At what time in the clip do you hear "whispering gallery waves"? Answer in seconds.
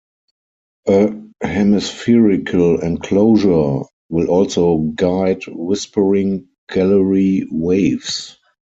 5.47-8.35